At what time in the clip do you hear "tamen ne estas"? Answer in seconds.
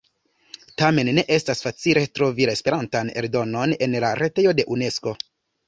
0.81-1.61